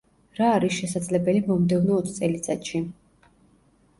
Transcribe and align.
რა 0.37 0.45
არის 0.53 0.71
შესაძლებელი 0.77 1.43
მომდევნო 1.51 1.93
ოც 2.03 2.09
წელიწადში? 2.15 2.81